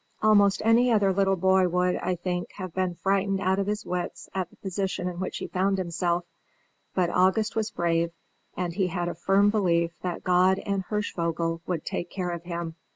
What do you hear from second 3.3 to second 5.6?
out of his wits at the position in which he